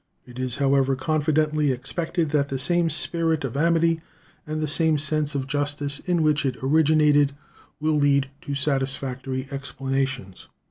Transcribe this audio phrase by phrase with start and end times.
[0.25, 4.01] It is, however, confidently expected that the same spirit of amity
[4.47, 7.35] and the same sense of justice in which it originated
[7.79, 10.47] will lead to satisfactory explanations.